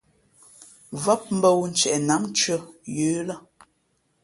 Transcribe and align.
Vóp 1.03 1.23
mbᾱ 1.37 1.49
wū 1.57 1.63
ntieʼ 1.71 1.97
nǎm 2.07 2.23
ntʉ̄ᾱ 2.31 2.57
yə̌ 2.95 3.19
lά. 3.27 3.35